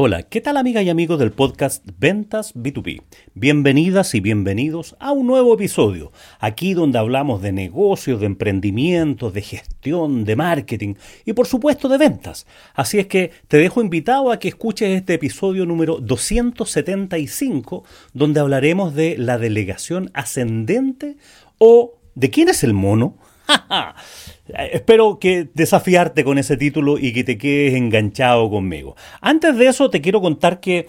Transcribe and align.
Hola, 0.00 0.22
¿qué 0.22 0.40
tal 0.40 0.56
amiga 0.58 0.80
y 0.80 0.90
amigos 0.90 1.18
del 1.18 1.32
podcast 1.32 1.84
Ventas 1.98 2.54
B2B? 2.54 3.02
Bienvenidas 3.34 4.14
y 4.14 4.20
bienvenidos 4.20 4.94
a 5.00 5.10
un 5.10 5.26
nuevo 5.26 5.52
episodio, 5.54 6.12
aquí 6.38 6.72
donde 6.72 7.00
hablamos 7.00 7.42
de 7.42 7.50
negocios, 7.50 8.20
de 8.20 8.26
emprendimientos, 8.26 9.34
de 9.34 9.42
gestión, 9.42 10.24
de 10.24 10.36
marketing 10.36 10.94
y 11.24 11.32
por 11.32 11.48
supuesto 11.48 11.88
de 11.88 11.98
ventas. 11.98 12.46
Así 12.74 13.00
es 13.00 13.08
que 13.08 13.32
te 13.48 13.56
dejo 13.56 13.80
invitado 13.80 14.30
a 14.30 14.38
que 14.38 14.46
escuches 14.46 14.90
este 14.90 15.14
episodio 15.14 15.66
número 15.66 15.98
275, 15.98 17.82
donde 18.12 18.38
hablaremos 18.38 18.94
de 18.94 19.18
la 19.18 19.36
delegación 19.36 20.12
ascendente 20.14 21.16
o 21.58 21.98
de 22.14 22.30
quién 22.30 22.48
es 22.48 22.62
el 22.62 22.72
mono. 22.72 23.16
Espero 24.48 25.18
que 25.18 25.48
desafiarte 25.54 26.24
con 26.24 26.38
ese 26.38 26.56
título 26.56 26.98
y 26.98 27.12
que 27.12 27.24
te 27.24 27.38
quedes 27.38 27.74
enganchado 27.74 28.48
conmigo. 28.50 28.96
Antes 29.20 29.56
de 29.56 29.66
eso, 29.66 29.90
te 29.90 30.00
quiero 30.00 30.20
contar 30.20 30.60
que, 30.60 30.88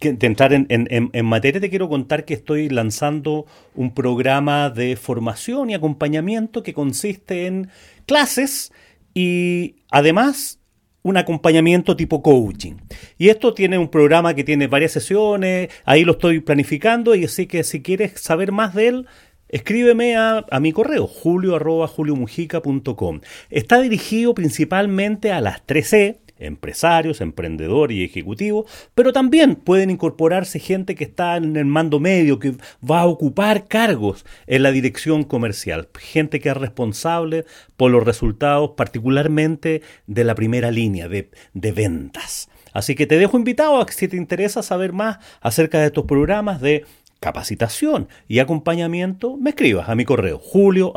de 0.00 0.26
entrar 0.26 0.52
en, 0.52 0.66
en, 0.68 1.26
materia, 1.26 1.60
te 1.60 1.70
quiero 1.70 1.88
contar 1.88 2.24
que 2.24 2.34
estoy 2.34 2.68
lanzando 2.68 3.46
un 3.74 3.94
programa 3.94 4.70
de 4.70 4.96
formación 4.96 5.70
y 5.70 5.74
acompañamiento 5.74 6.62
que 6.62 6.74
consiste 6.74 7.46
en 7.46 7.68
clases 8.06 8.72
y 9.14 9.76
además 9.90 10.58
un 11.06 11.16
acompañamiento 11.16 11.94
tipo 11.94 12.20
coaching. 12.20 12.74
Y 13.16 13.28
esto 13.28 13.54
tiene 13.54 13.78
un 13.78 13.88
programa 13.88 14.34
que 14.34 14.42
tiene 14.42 14.66
varias 14.66 14.90
sesiones, 14.90 15.70
ahí 15.84 16.04
lo 16.04 16.12
estoy 16.12 16.40
planificando 16.40 17.14
y 17.14 17.24
así 17.24 17.46
que 17.46 17.62
si 17.62 17.80
quieres 17.80 18.20
saber 18.20 18.50
más 18.50 18.74
de 18.74 18.88
él, 18.88 19.06
Escríbeme 19.48 20.16
a, 20.16 20.44
mi 20.60 20.72
correo 20.72 21.06
julio 21.06 21.56
arroba 21.56 21.90
Está 23.50 23.80
dirigido 23.80 24.34
principalmente 24.34 25.30
a 25.30 25.40
las 25.40 25.64
3E, 25.66 26.18
empresarios, 26.38 27.20
emprendedores 27.20 27.96
y 27.96 28.04
ejecutivos, 28.04 28.70
pero 28.94 29.12
también 29.12 29.54
pueden 29.54 29.90
incorporarse 29.90 30.58
gente 30.58 30.94
que 30.94 31.04
está 31.04 31.36
en 31.36 31.56
el 31.56 31.64
mando 31.64 32.00
medio, 32.00 32.38
que 32.38 32.54
va 32.88 33.00
a 33.00 33.06
ocupar 33.06 33.68
cargos 33.68 34.26
en 34.46 34.62
la 34.62 34.72
dirección 34.72 35.24
comercial, 35.24 35.88
gente 35.98 36.40
que 36.40 36.48
es 36.48 36.56
responsable 36.56 37.44
por 37.76 37.90
los 37.90 38.04
resultados 38.04 38.72
particularmente 38.76 39.82
de 40.06 40.24
la 40.24 40.34
primera 40.34 40.70
línea 40.70 41.08
de, 41.08 41.30
de 41.54 41.72
ventas. 41.72 42.48
Así 42.72 42.94
que 42.94 43.06
te 43.06 43.16
dejo 43.16 43.38
invitado 43.38 43.80
a 43.80 43.86
que 43.86 43.94
si 43.94 44.06
te 44.06 44.18
interesa 44.18 44.62
saber 44.62 44.92
más 44.92 45.18
acerca 45.40 45.80
de 45.80 45.86
estos 45.86 46.04
programas 46.04 46.60
de 46.60 46.84
capacitación 47.20 48.08
y 48.28 48.40
acompañamiento, 48.40 49.36
me 49.36 49.50
escribas 49.50 49.88
a 49.88 49.94
mi 49.94 50.04
correo 50.04 50.38
julio 50.38 50.92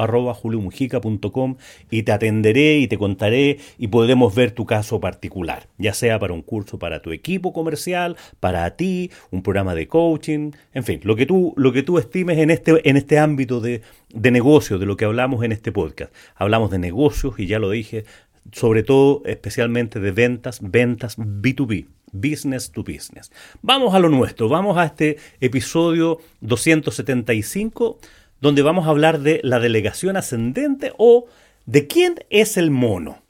y 1.89 2.03
te 2.03 2.11
atenderé 2.11 2.77
y 2.77 2.87
te 2.87 2.97
contaré 2.97 3.57
y 3.77 3.87
podremos 3.87 4.35
ver 4.35 4.51
tu 4.51 4.65
caso 4.65 4.99
particular, 4.99 5.67
ya 5.77 5.93
sea 5.93 6.19
para 6.19 6.33
un 6.33 6.41
curso 6.41 6.77
para 6.77 7.01
tu 7.01 7.11
equipo 7.11 7.53
comercial, 7.53 8.17
para 8.39 8.75
ti, 8.75 9.11
un 9.31 9.43
programa 9.43 9.75
de 9.75 9.87
coaching, 9.87 10.51
en 10.73 10.83
fin, 10.83 10.99
lo 11.03 11.15
que 11.15 11.25
tú, 11.25 11.53
lo 11.57 11.71
que 11.71 11.83
tú 11.83 11.97
estimes 11.97 12.37
en 12.37 12.51
este, 12.51 12.87
en 12.89 12.97
este 12.97 13.17
ámbito 13.17 13.61
de, 13.61 13.81
de 14.13 14.31
negocio, 14.31 14.77
de 14.77 14.85
lo 14.85 14.97
que 14.97 15.05
hablamos 15.05 15.43
en 15.43 15.51
este 15.51 15.71
podcast. 15.71 16.13
Hablamos 16.35 16.71
de 16.71 16.79
negocios 16.79 17.39
y 17.39 17.47
ya 17.47 17.59
lo 17.59 17.69
dije, 17.69 18.05
sobre 18.51 18.83
todo 18.83 19.21
especialmente 19.25 19.99
de 19.99 20.11
ventas, 20.11 20.59
ventas 20.61 21.17
B2B 21.17 21.87
business 22.11 22.71
to 22.71 22.83
business. 22.83 23.31
Vamos 23.61 23.93
a 23.93 23.99
lo 23.99 24.09
nuestro, 24.09 24.49
vamos 24.49 24.77
a 24.77 24.85
este 24.85 25.17
episodio 25.39 26.19
275 26.41 27.99
donde 28.41 28.61
vamos 28.61 28.87
a 28.87 28.89
hablar 28.89 29.19
de 29.19 29.41
la 29.43 29.59
delegación 29.59 30.17
ascendente 30.17 30.93
o 30.97 31.25
de 31.65 31.87
quién 31.87 32.15
es 32.29 32.57
el 32.57 32.71
mono. 32.71 33.21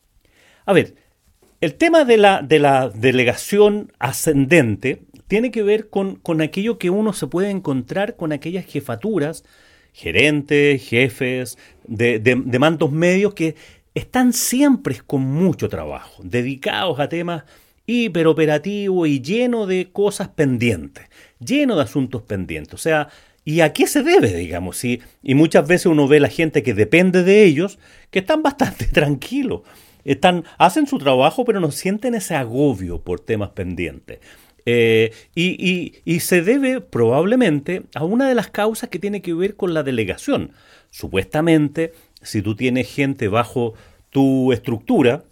A 0.66 0.74
ver, 0.74 0.96
el 1.62 1.76
tema 1.76 2.06
de 2.06 2.18
la, 2.18 2.42
de 2.42 2.60
la 2.60 2.90
delegación 2.90 3.92
ascendente 4.00 5.02
tiene 5.28 5.52
que 5.52 5.64
ver 5.64 5.90
con, 5.90 6.16
con 6.16 6.42
aquello 6.42 6.78
que 6.78 6.90
uno 6.90 7.14
se 7.14 7.28
puede 7.28 7.50
encontrar 7.50 8.16
con 8.16 8.32
aquellas 8.32 8.66
jefaturas, 8.66 9.44
gerentes, 9.94 10.88
jefes 10.88 11.58
de, 11.86 12.20
de, 12.20 12.36
de 12.36 12.60
mandos 12.60 12.92
medios 12.92 13.34
que 13.34 13.56
están 13.94 14.32
siempre 14.34 15.02
con 15.06 15.22
mucho 15.22 15.68
trabajo, 15.68 16.22
dedicados 16.24 17.00
a 17.00 17.10
temas 17.10 17.44
hiperoperativo 17.90 19.08
y 19.08 19.20
lleno 19.20 19.66
de 19.66 19.90
cosas 19.92 20.28
pendientes, 20.30 21.08
lleno 21.40 21.76
de 21.76 21.82
asuntos 21.82 22.22
pendientes. 22.22 22.76
O 22.76 22.78
sea, 22.78 23.10
¿y 23.44 23.62
a 23.62 23.74
qué 23.74 23.88
se 23.88 24.04
debe, 24.04 24.36
digamos? 24.36 24.84
Y, 24.86 25.02
muchas 25.24 25.68
veces 25.68 25.88
uno 25.88 26.08
ve 26.08 26.18
a 26.18 26.22
la 26.22 26.30
gente 26.30 26.62
que 26.62 26.76
depende 26.76 27.24
de 27.24 27.44
ellos, 27.44 27.80
que 28.12 28.20
están 28.20 28.44
bastante 28.44 28.86
tranquilos. 28.94 29.62
Están, 30.06 30.46
hacen 30.58 30.86
su 30.88 30.98
trabajo, 31.00 31.46
pero 31.46 31.60
no 31.60 31.72
sienten 31.72 32.14
ese 32.14 32.36
agobio 32.36 33.02
por 33.02 33.20
temas 33.20 33.50
pendientes. 33.50 34.20
Eh, 34.66 35.12
y, 35.34 36.20
se 36.20 36.44
debe 36.44 36.80
probablemente 36.82 37.84
a 37.96 38.04
una 38.04 38.30
de 38.30 38.36
las 38.36 38.52
causas 38.52 38.90
que 38.90 39.00
tiene 39.00 39.22
que 39.24 39.34
ver 39.34 39.56
con 39.56 39.74
la 39.74 39.82
delegación. 39.82 40.52
Supuestamente, 40.92 41.94
si 42.22 42.44
tú 42.44 42.56
tienes 42.56 42.88
gente 42.88 43.30
bajo 43.30 43.74
tu 44.12 44.54
estructura, 44.54 45.24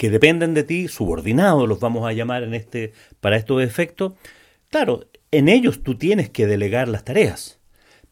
que 0.00 0.08
dependen 0.08 0.54
de 0.54 0.64
ti, 0.64 0.88
subordinados 0.88 1.68
los 1.68 1.78
vamos 1.78 2.08
a 2.08 2.14
llamar 2.14 2.42
en 2.42 2.54
este, 2.54 2.94
para 3.20 3.36
estos 3.36 3.62
efectos, 3.62 4.14
claro, 4.70 5.04
en 5.30 5.50
ellos 5.50 5.82
tú 5.82 5.94
tienes 5.98 6.30
que 6.30 6.46
delegar 6.46 6.88
las 6.88 7.04
tareas, 7.04 7.60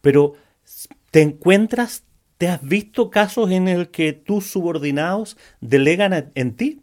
pero 0.03 0.34
te 1.10 1.22
encuentras, 1.22 2.04
te 2.37 2.48
has 2.48 2.62
visto 2.62 3.09
casos 3.09 3.50
en 3.53 3.69
el 3.69 3.88
que 3.88 4.12
tus 4.12 4.50
subordinados 4.50 5.38
delegan 5.62 6.31
en 6.34 6.56
ti. 6.56 6.82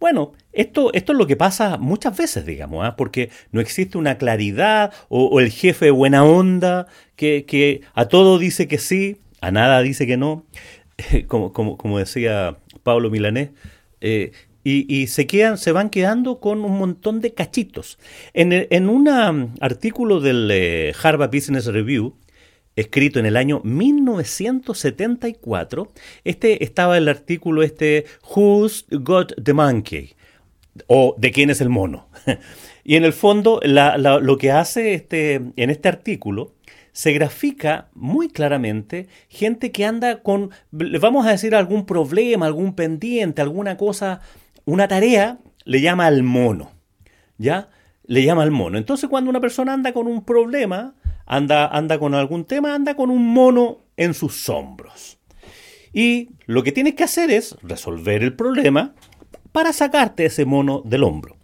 Bueno, 0.00 0.32
esto, 0.54 0.94
esto 0.94 1.12
es 1.12 1.18
lo 1.18 1.26
que 1.26 1.36
pasa 1.36 1.76
muchas 1.76 2.16
veces, 2.16 2.46
digamos, 2.46 2.86
¿ah? 2.86 2.96
porque 2.96 3.28
no 3.50 3.60
existe 3.60 3.98
una 3.98 4.16
claridad 4.16 4.94
o, 5.10 5.40
el 5.40 5.50
jefe 5.50 5.90
buena 5.90 6.24
onda 6.24 6.86
que, 7.16 7.44
que, 7.44 7.82
a 7.92 8.06
todo 8.06 8.38
dice 8.38 8.66
que 8.66 8.78
sí, 8.78 9.18
a 9.42 9.50
nada 9.50 9.82
dice 9.82 10.06
que 10.06 10.16
no. 10.16 10.46
Como, 11.26 11.52
como, 11.52 11.76
como 11.76 11.98
decía 11.98 12.58
Pablo 12.82 13.10
Milanés, 13.10 13.50
eh, 14.02 14.32
y, 14.64 15.08
se, 15.08 15.26
quedan, 15.26 15.58
se 15.58 15.72
van 15.72 15.90
quedando 15.90 16.38
con 16.38 16.64
un 16.64 16.78
montón 16.78 17.20
de 17.20 17.34
cachitos. 17.34 17.98
En, 18.32 18.88
un 18.88 19.08
um, 19.08 19.56
artículo 19.60 20.20
del 20.20 20.48
eh, 20.52 20.92
Harvard 21.02 21.32
Business 21.32 21.66
Review, 21.66 22.14
escrito 22.76 23.18
en 23.18 23.26
el 23.26 23.36
año 23.36 23.60
1974, 23.64 25.90
este 26.22 26.62
estaba 26.62 26.96
el 26.96 27.08
artículo 27.08 27.64
este 27.64 28.04
Who's 28.34 28.86
Got 28.90 29.32
the 29.42 29.52
Monkey? 29.52 30.14
o 30.86 31.16
¿De 31.18 31.32
quién 31.32 31.50
es 31.50 31.60
el 31.60 31.68
mono? 31.68 32.08
y 32.84 32.94
en 32.96 33.04
el 33.04 33.12
fondo 33.12 33.60
lo 33.64 34.38
que 34.38 34.52
hace 34.52 34.94
este, 34.94 35.40
en 35.56 35.70
este 35.70 35.88
artículo 35.88 36.54
se 36.92 37.12
grafica 37.12 37.88
muy 37.94 38.28
claramente 38.28 39.08
gente 39.28 39.72
que 39.72 39.84
anda 39.84 40.22
con, 40.22 40.50
le 40.70 40.98
vamos 40.98 41.26
a 41.26 41.30
decir, 41.30 41.54
algún 41.54 41.86
problema, 41.86 42.46
algún 42.46 42.74
pendiente, 42.74 43.42
alguna 43.42 43.76
cosa, 43.76 44.20
una 44.64 44.88
tarea, 44.88 45.38
le 45.64 45.80
llama 45.80 46.06
al 46.06 46.22
mono. 46.22 46.70
¿Ya? 47.38 47.70
Le 48.04 48.22
llama 48.22 48.42
al 48.42 48.50
mono. 48.50 48.78
Entonces 48.78 49.08
cuando 49.08 49.30
una 49.30 49.40
persona 49.40 49.72
anda 49.72 49.92
con 49.92 50.06
un 50.06 50.24
problema, 50.24 50.94
anda, 51.26 51.66
anda 51.66 51.98
con 51.98 52.14
algún 52.14 52.44
tema, 52.44 52.74
anda 52.74 52.94
con 52.94 53.10
un 53.10 53.26
mono 53.26 53.78
en 53.96 54.14
sus 54.14 54.48
hombros. 54.48 55.18
Y 55.92 56.30
lo 56.46 56.62
que 56.62 56.72
tienes 56.72 56.94
que 56.94 57.04
hacer 57.04 57.30
es 57.30 57.56
resolver 57.62 58.22
el 58.22 58.34
problema 58.34 58.94
para 59.52 59.72
sacarte 59.72 60.24
ese 60.24 60.44
mono 60.44 60.82
del 60.84 61.04
hombro. 61.04 61.36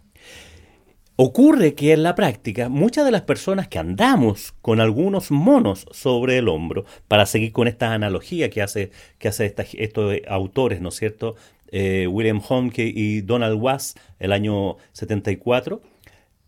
Ocurre 1.21 1.75
que 1.75 1.91
en 1.91 2.03
la 2.03 2.15
práctica 2.15 2.69
muchas 2.69 3.03
de 3.03 3.11
las 3.11 3.23
personas 3.23 3.67
que 3.67 3.77
andamos 3.77 4.53
con 4.61 4.79
algunos 4.79 5.31
monos 5.31 5.85
sobre 5.91 6.37
el 6.37 6.47
hombro, 6.47 6.85
para 7.09 7.25
seguir 7.25 7.51
con 7.51 7.67
esta 7.67 7.91
analogía 7.91 8.49
que 8.49 8.61
hace, 8.61 8.91
que 9.17 9.27
hace 9.27 9.53
estos 9.73 10.15
autores, 10.29 10.79
¿no 10.79 10.87
es 10.87 10.95
cierto? 10.95 11.35
Eh, 11.73 12.07
William 12.07 12.39
Honke 12.47 12.89
y 12.95 13.19
Donald 13.19 13.61
Was, 13.61 13.95
el 14.17 14.31
año 14.31 14.77
74, 14.93 15.81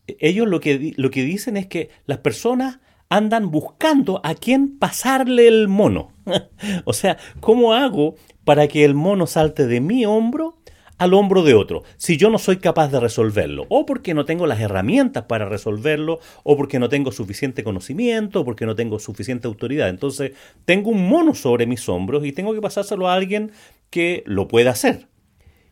ellos 0.08 0.48
lo 0.48 0.62
que, 0.62 0.94
lo 0.96 1.12
que 1.12 1.24
dicen 1.24 1.58
es 1.58 1.68
que 1.68 1.90
las 2.06 2.20
personas 2.20 2.80
andan 3.10 3.52
buscando 3.52 4.22
a 4.24 4.36
quién 4.36 4.80
pasarle 4.80 5.50
el 5.50 5.68
mono. 5.68 6.14
o 6.86 6.94
sea, 6.94 7.18
¿cómo 7.42 7.74
hago 7.74 8.16
para 8.46 8.70
que 8.70 8.86
el 8.86 8.94
mono 8.94 9.28
salte 9.28 9.68
de 9.68 9.82
mi 9.82 10.06
hombro 10.06 10.61
al 11.02 11.16
hombro 11.16 11.42
de 11.42 11.56
otro 11.56 11.82
si 11.98 12.16
yo 12.16 12.30
no 12.30 12.38
soy 12.38 12.58
capaz 12.58 12.90
de 12.90 13.00
resolverlo, 13.00 13.66
o 13.70 13.88
porque 13.88 14.14
no 14.14 14.24
tengo 14.24 14.46
las 14.46 14.60
herramientas 14.60 15.24
para 15.24 15.46
resolverlo, 15.46 16.20
o 16.44 16.56
porque 16.56 16.78
no 16.78 16.90
tengo 16.90 17.12
suficiente 17.12 17.64
conocimiento, 17.64 18.42
o 18.42 18.46
porque 18.46 18.68
no 18.68 18.76
tengo 18.76 19.00
suficiente 19.00 19.48
autoridad. 19.48 19.90
Entonces, 19.90 20.34
tengo 20.64 20.92
un 20.92 21.10
mono 21.10 21.34
sobre 21.34 21.66
mis 21.66 21.90
hombros 21.90 22.24
y 22.24 22.34
tengo 22.34 22.54
que 22.54 22.62
pasárselo 22.62 23.10
a 23.10 23.16
alguien 23.16 23.52
que 23.90 24.22
lo 24.28 24.48
pueda 24.48 24.70
hacer. 24.70 25.08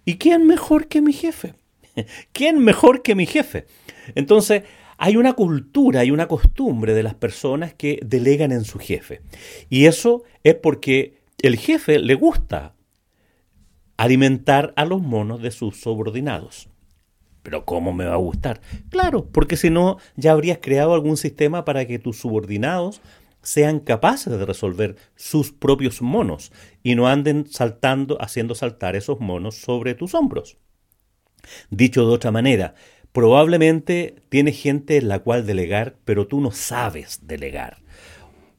¿Y 0.04 0.18
quién 0.18 0.48
mejor 0.48 0.88
que 0.88 1.00
mi 1.00 1.14
jefe? 1.14 1.54
¿Quién 2.32 2.58
mejor 2.58 3.04
que 3.04 3.14
mi 3.14 3.28
jefe? 3.28 3.68
Entonces, 4.16 4.64
hay 4.98 5.16
una 5.16 5.34
cultura, 5.34 6.00
hay 6.00 6.10
una 6.10 6.28
costumbre 6.28 6.96
de 6.96 7.04
las 7.04 7.14
personas 7.14 7.76
que 7.76 8.00
delegan 8.04 8.52
en 8.52 8.64
su 8.64 8.80
jefe. 8.80 9.22
Y 9.70 9.86
eso 9.86 10.24
es 10.44 10.56
porque 10.56 11.20
el 11.38 11.56
jefe 11.58 12.00
le 12.00 12.16
gusta 12.16 12.74
alimentar 14.00 14.72
a 14.78 14.86
los 14.86 15.02
monos 15.02 15.42
de 15.42 15.52
sus 15.52 15.82
subordinados. 15.82 16.70
Pero 17.44 17.66
¿cómo 17.66 17.92
me 17.92 18.06
va 18.06 18.14
a 18.14 18.18
gustar? 18.18 18.62
Claro, 18.90 19.26
porque 19.26 19.58
si 19.58 19.70
no, 19.70 19.98
ya 20.16 20.32
habrías 20.32 20.60
creado 20.62 20.94
algún 20.94 21.18
sistema 21.18 21.66
para 21.66 21.86
que 21.86 22.00
tus 22.00 22.18
subordinados 22.18 23.02
sean 23.42 23.82
capaces 23.82 24.32
de 24.32 24.46
resolver 24.46 24.96
sus 25.18 25.52
propios 25.52 26.02
monos 26.02 26.54
y 26.82 26.96
no 26.96 27.10
anden 27.10 27.46
saltando, 27.48 28.18
haciendo 28.22 28.56
saltar 28.56 28.96
esos 28.96 29.20
monos 29.20 29.56
sobre 29.56 29.96
tus 29.96 30.16
hombros. 30.16 30.56
Dicho 31.70 32.08
de 32.08 32.14
otra 32.14 32.32
manera, 32.32 32.76
probablemente 33.12 34.16
tienes 34.30 34.62
gente 34.62 34.96
en 34.96 35.10
la 35.10 35.20
cual 35.20 35.46
delegar, 35.46 35.98
pero 36.06 36.26
tú 36.26 36.40
no 36.40 36.52
sabes 36.52 37.28
delegar. 37.28 37.82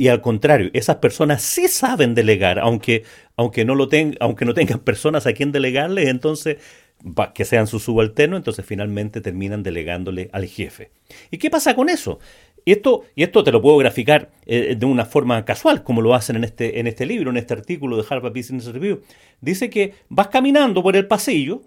Y 0.00 0.08
al 0.08 0.23
contrario, 0.23 0.70
esas 0.73 0.97
personas 0.97 1.43
sí 1.43 1.69
saben 1.69 2.14
delegar, 2.14 2.58
aunque, 2.58 3.05
aunque, 3.37 3.67
no, 3.67 3.75
lo 3.75 3.87
aunque 4.20 4.47
no 4.47 4.55
tengan 4.55 4.79
personas 4.85 5.26
a 5.26 5.35
quien 5.35 5.52
delegarle, 5.52 6.08
entonces 6.08 6.56
que 7.35 7.44
sean 7.44 7.67
sus 7.67 7.82
subalternos, 7.82 8.38
entonces 8.38 8.64
finalmente 8.64 9.20
terminan 9.20 9.62
delegándole 9.62 10.31
al 10.32 10.47
jefe. 10.47 10.91
¿Y 11.31 11.37
qué 11.37 11.50
pasa 11.50 11.76
con 11.76 11.91
eso? 11.91 12.19
Y 12.64 12.73
esto, 12.73 13.05
y 13.14 13.25
esto 13.25 13.44
te 13.44 13.52
lo 13.52 13.61
puedo 13.61 13.76
graficar 13.76 14.31
eh, 14.47 14.75
de 14.75 14.87
una 14.87 15.05
forma 15.05 15.44
casual, 15.44 15.85
como 15.85 16.00
lo 16.00 16.14
hacen 16.14 16.37
en 16.37 16.44
este, 16.44 16.81
en 16.81 16.87
este 16.87 17.05
libro, 17.05 17.29
en 17.29 17.37
este 17.37 17.52
artículo 17.52 17.99
de 17.99 18.05
Harvard 18.08 18.32
Business 18.32 18.73
Review. 18.73 19.02
Dice 19.43 19.69
que 19.69 19.93
vas 20.08 20.29
caminando 20.29 20.82
por 20.82 20.97
el 20.97 21.06
pasillo 21.08 21.61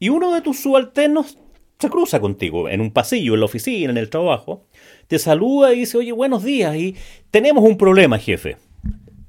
y 0.00 0.08
uno 0.08 0.34
de 0.34 0.40
tus 0.40 0.58
subalternos 0.58 1.38
se 1.82 1.90
cruza 1.90 2.20
contigo 2.20 2.68
en 2.68 2.80
un 2.80 2.92
pasillo, 2.92 3.34
en 3.34 3.40
la 3.40 3.46
oficina, 3.46 3.90
en 3.90 3.98
el 3.98 4.08
trabajo, 4.08 4.64
te 5.08 5.18
saluda 5.18 5.74
y 5.74 5.80
dice, 5.80 5.98
oye, 5.98 6.12
buenos 6.12 6.44
días, 6.44 6.74
y 6.76 6.96
tenemos 7.30 7.64
un 7.64 7.76
problema, 7.76 8.18
jefe. 8.18 8.56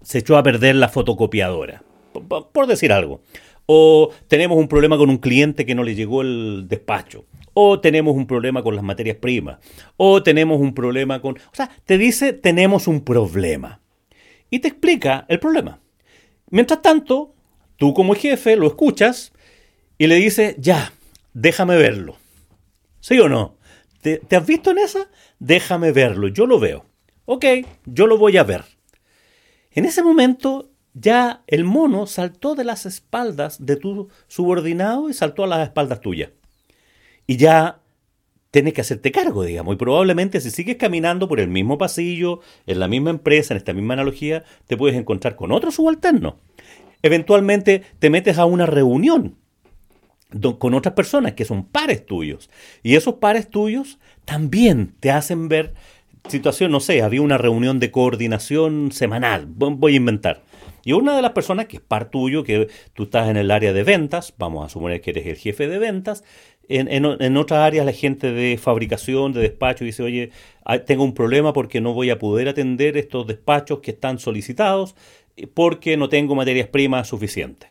Se 0.03 0.19
echó 0.19 0.37
a 0.37 0.43
perder 0.43 0.75
la 0.75 0.87
fotocopiadora, 0.87 1.83
por 2.29 2.67
decir 2.67 2.93
algo. 2.93 3.21
O 3.65 4.11
tenemos 4.27 4.57
un 4.57 4.67
problema 4.67 4.97
con 4.97 5.09
un 5.09 5.17
cliente 5.17 5.65
que 5.65 5.73
no 5.73 5.83
le 5.83 5.95
llegó 5.95 6.21
el 6.21 6.65
despacho. 6.67 7.25
O 7.53 7.79
tenemos 7.79 8.15
un 8.15 8.27
problema 8.27 8.61
con 8.61 8.75
las 8.75 8.83
materias 8.83 9.17
primas. 9.17 9.59
O 9.97 10.21
tenemos 10.21 10.59
un 10.59 10.73
problema 10.73 11.21
con... 11.21 11.35
O 11.35 11.55
sea, 11.55 11.69
te 11.85 11.97
dice, 11.97 12.33
tenemos 12.33 12.87
un 12.87 13.01
problema. 13.01 13.79
Y 14.49 14.59
te 14.59 14.67
explica 14.67 15.25
el 15.29 15.39
problema. 15.39 15.79
Mientras 16.49 16.81
tanto, 16.81 17.33
tú 17.77 17.93
como 17.93 18.15
jefe 18.15 18.55
lo 18.57 18.67
escuchas 18.67 19.31
y 19.97 20.07
le 20.07 20.15
dices, 20.15 20.55
ya, 20.57 20.91
déjame 21.33 21.77
verlo. 21.77 22.17
¿Sí 23.03 23.19
o 23.19 23.27
no? 23.27 23.57
¿Te, 24.01 24.21
has 24.33 24.47
visto 24.47 24.71
en 24.71 24.77
esa? 24.77 25.09
Déjame 25.37 25.91
verlo, 25.91 26.29
yo 26.29 26.45
lo 26.45 26.57
veo. 26.57 26.85
Ok, 27.25 27.43
yo 27.83 28.07
lo 28.07 28.17
voy 28.17 28.37
a 28.37 28.43
ver. 28.43 28.63
En 29.71 29.83
ese 29.83 30.01
momento 30.01 30.71
ya 30.93 31.43
el 31.47 31.65
mono 31.65 32.07
saltó 32.07 32.55
de 32.55 32.63
las 32.63 32.85
espaldas 32.85 33.65
de 33.65 33.75
tu 33.75 34.07
subordinado 34.29 35.09
y 35.09 35.13
saltó 35.13 35.43
a 35.43 35.47
las 35.47 35.67
espaldas 35.67 35.99
tuyas. 35.99 36.29
Y 37.27 37.35
ya 37.35 37.81
tienes 38.51 38.73
que 38.73 38.79
hacerte 38.79 39.11
cargo, 39.11 39.43
digamos. 39.43 39.75
Y 39.75 39.77
probablemente 39.77 40.39
si 40.39 40.49
sigues 40.49 40.77
caminando 40.77 41.27
por 41.27 41.41
el 41.41 41.49
mismo 41.49 41.77
pasillo, 41.77 42.39
en 42.67 42.79
la 42.79 42.87
misma 42.87 43.09
empresa, 43.09 43.53
en 43.53 43.57
esta 43.57 43.73
misma 43.73 43.95
analogía, 43.95 44.45
te 44.65 44.77
puedes 44.77 44.95
encontrar 44.95 45.35
con 45.35 45.51
otro 45.51 45.71
subalterno. 45.71 46.39
Eventualmente 47.01 47.83
te 47.99 48.09
metes 48.09 48.37
a 48.37 48.45
una 48.45 48.65
reunión 48.65 49.42
con 50.59 50.73
otras 50.73 50.93
personas 50.93 51.33
que 51.33 51.45
son 51.45 51.65
pares 51.65 52.05
tuyos. 52.05 52.49
Y 52.81 52.95
esos 52.95 53.15
pares 53.15 53.49
tuyos 53.49 53.99
también 54.25 54.93
te 54.99 55.11
hacen 55.11 55.47
ver 55.47 55.73
situación, 56.27 56.71
no 56.71 56.79
sé, 56.79 57.01
había 57.01 57.21
una 57.21 57.37
reunión 57.37 57.79
de 57.79 57.91
coordinación 57.91 58.91
semanal, 58.91 59.45
voy 59.47 59.93
a 59.93 59.97
inventar. 59.97 60.41
Y 60.85 60.93
una 60.93 61.15
de 61.15 61.21
las 61.21 61.31
personas 61.31 61.67
que 61.67 61.77
es 61.77 61.81
par 61.81 62.09
tuyo, 62.09 62.43
que 62.43 62.67
tú 62.93 63.03
estás 63.03 63.29
en 63.29 63.37
el 63.37 63.51
área 63.51 63.71
de 63.71 63.83
ventas, 63.83 64.33
vamos 64.37 64.65
a 64.65 64.69
suponer 64.69 65.01
que 65.01 65.11
eres 65.11 65.27
el 65.27 65.37
jefe 65.37 65.67
de 65.67 65.79
ventas, 65.79 66.23
en, 66.69 66.87
en, 66.89 67.37
otras 67.37 67.59
áreas 67.59 67.85
la 67.85 67.91
gente 67.91 68.31
de 68.31 68.57
fabricación, 68.57 69.33
de 69.33 69.41
despacho, 69.41 69.83
dice, 69.83 70.01
oye, 70.01 70.31
tengo 70.85 71.03
un 71.03 71.13
problema 71.13 71.51
porque 71.51 71.81
no 71.81 71.93
voy 71.93 72.09
a 72.09 72.19
poder 72.19 72.47
atender 72.47 72.95
estos 72.95 73.27
despachos 73.27 73.79
que 73.79 73.91
están 73.91 74.17
solicitados 74.17 74.95
porque 75.53 75.97
no 75.97 76.07
tengo 76.07 76.35
materias 76.35 76.69
primas 76.69 77.09
suficientes 77.09 77.69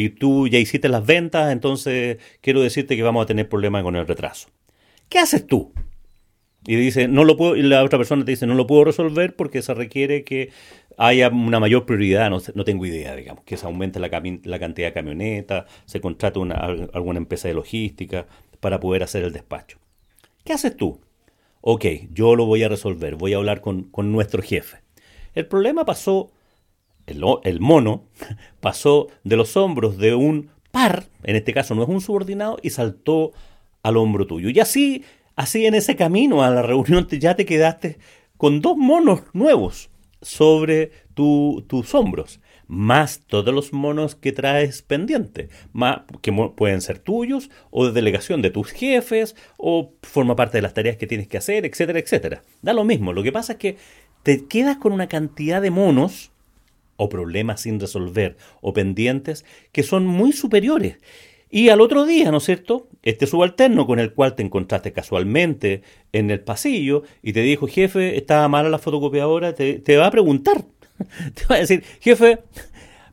y 0.00 0.10
tú 0.10 0.46
ya 0.46 0.60
hiciste 0.60 0.88
las 0.88 1.04
ventas, 1.04 1.50
entonces 1.50 2.18
quiero 2.40 2.62
decirte 2.62 2.94
que 2.94 3.02
vamos 3.02 3.24
a 3.24 3.26
tener 3.26 3.48
problemas 3.48 3.82
con 3.82 3.96
el 3.96 4.06
retraso. 4.06 4.48
¿Qué 5.08 5.18
haces 5.18 5.44
tú? 5.44 5.72
Y 6.64 6.76
dice, 6.76 7.08
no 7.08 7.24
lo 7.24 7.36
puedo, 7.36 7.56
y 7.56 7.62
la 7.62 7.82
otra 7.82 7.98
persona 7.98 8.24
te 8.24 8.30
dice, 8.30 8.46
no 8.46 8.54
lo 8.54 8.68
puedo 8.68 8.84
resolver 8.84 9.34
porque 9.34 9.60
se 9.60 9.74
requiere 9.74 10.22
que 10.22 10.50
haya 10.98 11.30
una 11.30 11.58
mayor 11.58 11.84
prioridad, 11.84 12.30
no, 12.30 12.64
tengo 12.64 12.86
idea, 12.86 13.16
digamos, 13.16 13.42
que 13.42 13.56
se 13.56 13.66
aumente 13.66 13.98
la, 13.98 14.08
la 14.44 14.58
cantidad 14.60 14.86
de 14.86 14.92
camionetas, 14.92 15.64
se 15.84 16.00
contrate 16.00 16.38
una, 16.38 16.54
alguna 16.54 17.18
empresa 17.18 17.48
de 17.48 17.54
logística 17.54 18.28
para 18.60 18.78
poder 18.78 19.02
hacer 19.02 19.24
el 19.24 19.32
despacho. 19.32 19.80
¿Qué 20.44 20.52
haces 20.52 20.76
tú? 20.76 21.00
Ok, 21.60 21.86
yo 22.12 22.36
lo 22.36 22.46
voy 22.46 22.62
a 22.62 22.68
resolver, 22.68 23.16
voy 23.16 23.32
a 23.32 23.38
hablar 23.38 23.62
con 23.62 24.12
nuestro 24.12 24.44
jefe. 24.44 24.78
El 25.34 25.46
problema 25.46 25.84
pasó 25.84 26.30
el, 27.08 27.60
mono 27.60 28.04
pasó 28.60 29.08
de 29.24 29.36
los 29.36 29.56
hombros 29.56 29.98
de 29.98 30.14
un 30.14 30.50
par, 30.70 31.04
en 31.22 31.36
este 31.36 31.52
caso 31.52 31.74
no 31.74 31.82
es 31.82 31.88
un 31.88 32.00
subordinado, 32.00 32.58
y 32.62 32.70
saltó 32.70 33.32
al 33.82 33.96
hombro 33.96 34.26
tuyo. 34.26 34.50
Y 34.50 34.60
así, 34.60 35.04
así 35.36 35.66
en 35.66 35.74
ese 35.74 35.96
camino 35.96 36.42
a 36.42 36.50
la 36.50 36.62
reunión 36.62 37.06
ya 37.08 37.34
te 37.34 37.46
quedaste 37.46 37.98
con 38.36 38.60
dos 38.60 38.76
monos 38.76 39.22
nuevos 39.32 39.90
sobre 40.20 40.90
tus 41.14 41.94
hombros, 41.94 42.40
más 42.66 43.22
todos 43.26 43.54
los 43.54 43.72
monos 43.72 44.14
que 44.14 44.32
traes 44.32 44.82
pendientes, 44.82 45.50
más, 45.72 46.02
que 46.22 46.32
pueden 46.32 46.80
ser 46.80 46.98
tuyos 46.98 47.50
o 47.70 47.86
de 47.86 47.92
delegación 47.92 48.42
de 48.42 48.50
tus 48.50 48.70
jefes 48.70 49.36
o 49.56 49.94
forma 50.02 50.36
parte 50.36 50.58
de 50.58 50.62
las 50.62 50.74
tareas 50.74 50.96
que 50.96 51.06
tienes 51.06 51.28
que 51.28 51.38
hacer, 51.38 51.66
etcétera, 51.66 51.98
etcétera. 51.98 52.42
Da 52.62 52.72
lo 52.72 52.84
mismo, 52.84 53.12
lo 53.12 53.22
que 53.22 53.32
pasa 53.32 53.54
es 53.54 53.58
que 53.58 53.76
te 54.22 54.46
quedas 54.46 54.76
con 54.76 54.92
una 54.92 55.08
cantidad 55.08 55.62
de 55.62 55.70
monos 55.70 56.30
o 56.98 57.08
problemas 57.08 57.62
sin 57.62 57.80
resolver 57.80 58.36
o 58.60 58.74
pendientes 58.74 59.46
que 59.72 59.82
son 59.82 60.06
muy 60.06 60.32
superiores. 60.32 60.98
Y 61.50 61.70
al 61.70 61.80
otro 61.80 62.04
día, 62.04 62.30
¿no 62.30 62.38
es 62.38 62.44
cierto? 62.44 62.88
Este 63.02 63.26
subalterno 63.26 63.86
con 63.86 64.00
el 64.00 64.12
cual 64.12 64.34
te 64.34 64.42
encontraste 64.42 64.92
casualmente 64.92 65.82
en 66.12 66.30
el 66.30 66.40
pasillo 66.40 67.04
y 67.22 67.32
te 67.32 67.40
dijo, 67.40 67.66
jefe, 67.66 68.18
estaba 68.18 68.48
mala 68.48 68.68
la 68.68 68.78
fotocopiadora, 68.78 69.54
te, 69.54 69.96
va 69.96 70.08
a 70.08 70.10
preguntar. 70.10 70.64
te 71.34 71.46
va 71.48 71.56
a 71.56 71.60
decir, 71.60 71.82
jefe, 72.00 72.40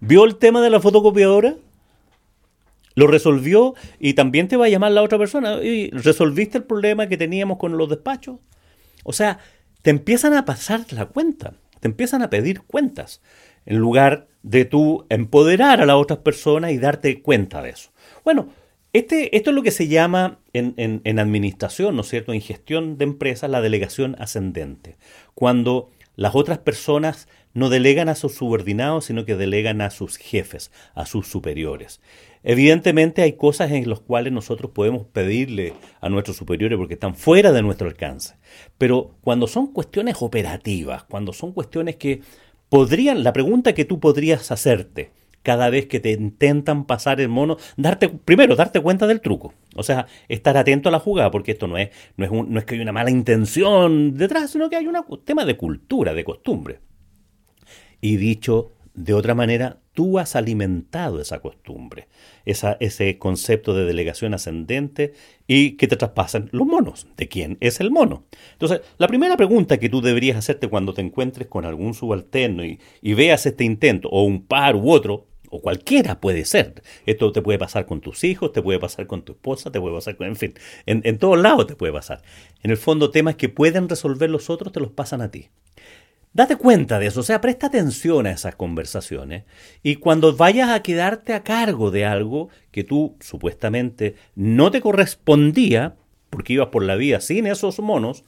¿vio 0.01 0.25
el 0.25 0.35
tema 0.35 0.61
de 0.61 0.69
la 0.69 0.81
fotocopiadora? 0.81 1.55
Lo 2.95 3.07
resolvió 3.07 3.75
y 3.99 4.15
también 4.15 4.47
te 4.47 4.57
va 4.57 4.65
a 4.65 4.69
llamar 4.69 4.91
la 4.91 5.03
otra 5.03 5.17
persona. 5.17 5.63
¿Y 5.63 5.91
resolviste 5.91 6.57
el 6.57 6.63
problema 6.65 7.07
que 7.07 7.17
teníamos 7.17 7.57
con 7.57 7.77
los 7.77 7.87
despachos? 7.87 8.39
O 9.03 9.13
sea, 9.13 9.39
te 9.81 9.91
empiezan 9.91 10.33
a 10.33 10.43
pasar 10.43 10.85
la 10.91 11.05
cuenta, 11.05 11.53
te 11.79 11.87
empiezan 11.87 12.21
a 12.21 12.29
pedir 12.29 12.63
cuentas 12.63 13.21
en 13.65 13.77
lugar 13.77 14.27
de 14.43 14.65
tú 14.65 15.05
empoderar 15.09 15.81
a 15.81 15.85
las 15.85 15.95
otras 15.95 16.19
personas 16.19 16.71
y 16.71 16.77
darte 16.77 17.21
cuenta 17.21 17.61
de 17.61 17.71
eso. 17.71 17.89
Bueno, 18.23 18.49
este, 18.93 19.35
esto 19.35 19.49
es 19.49 19.55
lo 19.55 19.63
que 19.63 19.71
se 19.71 19.87
llama 19.87 20.39
en, 20.53 20.73
en, 20.77 21.19
administración, 21.19 21.95
¿no 21.95 22.01
es 22.01 22.07
cierto?, 22.07 22.31
en 22.31 22.41
gestión 22.41 22.97
de 22.97 23.03
empresas, 23.03 23.49
la 23.49 23.59
delegación 23.59 24.15
ascendente. 24.19 24.97
Cuando 25.33 25.89
las 26.15 26.33
otras 26.33 26.59
personas 26.59 27.27
no 27.53 27.69
delegan 27.69 28.07
a 28.07 28.15
sus 28.15 28.35
subordinados, 28.35 29.05
sino 29.05 29.25
que 29.25 29.35
delegan 29.35 29.81
a 29.81 29.89
sus 29.89 30.17
jefes, 30.17 30.71
a 30.93 31.05
sus 31.05 31.27
superiores. 31.27 31.99
Evidentemente 32.43 33.21
hay 33.21 33.33
cosas 33.33 33.71
en 33.71 33.89
las 33.89 33.99
cuales 33.99 34.31
nosotros 34.31 34.71
podemos 34.71 35.07
pedirle 35.07 35.73
a 35.99 36.09
nuestros 36.09 36.37
superiores 36.37 36.77
porque 36.77 36.93
están 36.93 37.15
fuera 37.15 37.51
de 37.51 37.63
nuestro 37.63 37.87
alcance. 37.87 38.35
Pero 38.77 39.15
cuando 39.21 39.47
son 39.47 39.73
cuestiones 39.73 40.17
operativas, 40.19 41.03
cuando 41.03 41.33
son 41.33 41.53
cuestiones 41.53 41.95
que 41.95 42.21
podrían, 42.75 43.23
la 43.23 43.31
pregunta 43.31 43.73
que 43.73 43.85
tú 43.85 44.01
podrías 44.01 44.51
hacerte 44.51 45.13
cada 45.43 45.69
vez 45.69 45.85
que 45.85 46.01
te 46.01 46.11
intentan 46.11 46.85
pasar 46.85 47.21
el 47.21 47.29
mono, 47.29 47.55
darte, 47.77 48.09
primero, 48.09 48.57
darte 48.57 48.81
cuenta 48.81 49.07
del 49.07 49.21
truco. 49.21 49.53
O 49.75 49.83
sea, 49.83 50.07
estar 50.27 50.57
atento 50.57 50.89
a 50.89 50.91
la 50.91 50.99
jugada, 50.99 51.31
porque 51.31 51.53
esto 51.53 51.67
no 51.67 51.77
es, 51.77 51.91
no 52.17 52.25
es, 52.25 52.31
no 52.31 52.59
es 52.59 52.65
que 52.65 52.75
hay 52.75 52.81
una 52.81 52.91
mala 52.91 53.11
intención 53.11 54.17
detrás, 54.17 54.51
sino 54.51 54.69
que 54.69 54.75
hay 54.75 54.87
un 54.87 54.97
tema 55.23 55.45
de 55.45 55.55
cultura, 55.55 56.13
de 56.13 56.25
costumbre. 56.25 56.81
Y 58.01 58.17
dicho 58.17 58.73
de 58.93 59.13
otra 59.13 59.35
manera, 59.35 59.77
tú 59.95 60.19
has 60.19 60.35
alimentado 60.35 61.19
esa 61.19 61.39
costumbre, 61.39 62.07
ese 62.45 63.17
concepto 63.17 63.73
de 63.73 63.85
delegación 63.85 64.35
ascendente 64.35 65.13
y 65.47 65.71
que 65.77 65.87
te 65.87 65.95
traspasan 65.95 66.49
los 66.51 66.67
monos. 66.67 67.07
¿De 67.17 67.27
quién 67.27 67.57
es 67.61 67.79
el 67.79 67.89
mono? 67.89 68.25
Entonces, 68.51 68.81
la 68.97 69.07
primera 69.07 69.37
pregunta 69.37 69.79
que 69.79 69.89
tú 69.89 70.01
deberías 70.01 70.37
hacerte 70.37 70.67
cuando 70.67 70.93
te 70.93 71.01
encuentres 71.01 71.47
con 71.47 71.65
algún 71.65 71.95
subalterno 71.95 72.63
y, 72.63 72.77
veas 73.15 73.45
este 73.45 73.63
intento, 73.63 74.09
o 74.09 74.23
un 74.23 74.45
par 74.45 74.75
u 74.75 74.91
otro, 74.91 75.27
o 75.49 75.61
cualquiera 75.61 76.19
puede 76.19 76.43
ser. 76.43 76.83
Esto 77.05 77.31
te 77.31 77.41
puede 77.41 77.57
pasar 77.57 77.85
con 77.85 78.01
tus 78.01 78.25
hijos, 78.25 78.51
te 78.51 78.61
puede 78.61 78.79
pasar 78.79 79.07
con 79.07 79.23
tu 79.23 79.31
esposa, 79.31 79.71
te 79.71 79.79
puede 79.79 79.95
pasar 79.95 80.17
con, 80.17 80.27
en 80.27 80.35
fin, 80.35 80.53
en, 80.85 81.01
en 81.05 81.17
todos 81.17 81.39
lados 81.39 81.67
te 81.67 81.77
puede 81.77 81.93
pasar. 81.93 82.21
En 82.61 82.71
el 82.71 82.77
fondo, 82.77 83.11
temas 83.11 83.35
que 83.35 83.47
pueden 83.47 83.87
resolver 83.87 84.29
los 84.29 84.49
otros 84.49 84.73
te 84.73 84.81
los 84.81 84.91
pasan 84.91 85.21
a 85.21 85.31
ti. 85.31 85.47
Date 86.35 86.57
cuenta 86.57 86.99
de 86.99 87.07
eso, 87.07 87.21
o 87.21 87.23
sea, 87.23 87.39
presta 87.39 87.67
atención 87.67 88.27
a 88.27 88.31
esas 88.31 88.55
conversaciones 88.55 89.45
y 89.81 89.95
cuando 89.95 90.35
vayas 90.35 90.69
a 90.69 90.83
quedarte 90.83 91.33
a 91.33 91.43
cargo 91.43 91.91
de 91.91 92.03
algo 92.03 92.49
que 92.71 92.83
tú 92.83 93.15
supuestamente 93.21 94.15
no 94.35 94.69
te 94.69 94.81
correspondía, 94.81 95.95
porque 96.29 96.51
ibas 96.51 96.67
por 96.67 96.83
la 96.83 96.95
vida 96.95 97.21
sin 97.21 97.47
esos 97.47 97.79
monos, 97.79 98.25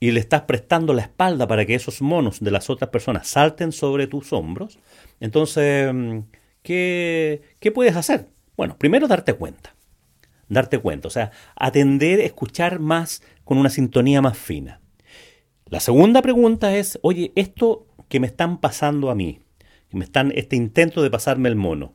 y 0.00 0.12
le 0.12 0.20
estás 0.20 0.42
prestando 0.42 0.94
la 0.94 1.02
espalda 1.02 1.46
para 1.46 1.66
que 1.66 1.74
esos 1.74 2.00
monos 2.00 2.40
de 2.40 2.52
las 2.52 2.70
otras 2.70 2.88
personas 2.88 3.28
salten 3.28 3.70
sobre 3.72 4.06
tus 4.06 4.32
hombros, 4.32 4.78
entonces, 5.20 5.92
mm, 5.92 6.20
¿qué, 6.62 7.42
qué 7.60 7.70
puedes 7.70 7.96
hacer? 7.96 8.30
Bueno, 8.56 8.78
primero 8.78 9.06
darte 9.06 9.34
cuenta, 9.34 9.74
darte 10.48 10.78
cuenta, 10.78 11.08
o 11.08 11.10
sea, 11.10 11.32
atender, 11.54 12.18
escuchar 12.20 12.78
más 12.78 13.22
con 13.44 13.58
una 13.58 13.68
sintonía 13.68 14.22
más 14.22 14.38
fina. 14.38 14.80
La 15.70 15.80
segunda 15.80 16.22
pregunta 16.22 16.74
es, 16.76 16.98
oye, 17.02 17.32
esto 17.34 17.86
que 18.08 18.20
me 18.20 18.26
están 18.26 18.58
pasando 18.58 19.10
a 19.10 19.14
mí, 19.14 19.40
que 19.90 19.98
me 19.98 20.04
están, 20.04 20.32
este 20.34 20.56
intento 20.56 21.02
de 21.02 21.10
pasarme 21.10 21.50
el 21.50 21.56
mono, 21.56 21.92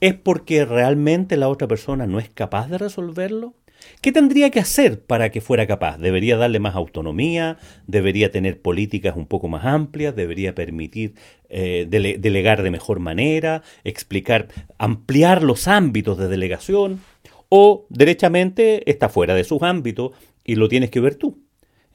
¿es 0.00 0.12
porque 0.12 0.66
realmente 0.66 1.38
la 1.38 1.48
otra 1.48 1.66
persona 1.66 2.06
no 2.06 2.18
es 2.18 2.28
capaz 2.28 2.68
de 2.68 2.76
resolverlo? 2.76 3.54
¿Qué 4.02 4.12
tendría 4.12 4.50
que 4.50 4.60
hacer 4.60 5.02
para 5.02 5.30
que 5.30 5.40
fuera 5.40 5.66
capaz? 5.66 5.96
¿Debería 5.96 6.36
darle 6.36 6.58
más 6.58 6.74
autonomía? 6.74 7.56
¿Debería 7.86 8.30
tener 8.30 8.60
políticas 8.60 9.16
un 9.16 9.26
poco 9.26 9.48
más 9.48 9.64
amplias? 9.64 10.14
¿Debería 10.14 10.54
permitir 10.54 11.14
eh, 11.48 11.86
delegar 11.88 12.62
de 12.62 12.70
mejor 12.70 13.00
manera? 13.00 13.62
¿Explicar, 13.84 14.48
ampliar 14.76 15.42
los 15.42 15.68
ámbitos 15.68 16.18
de 16.18 16.28
delegación? 16.28 17.00
¿O 17.48 17.86
derechamente 17.88 18.90
está 18.90 19.08
fuera 19.08 19.34
de 19.34 19.44
sus 19.44 19.62
ámbitos 19.62 20.12
y 20.44 20.56
lo 20.56 20.68
tienes 20.68 20.90
que 20.90 21.00
ver 21.00 21.14
tú? 21.14 21.45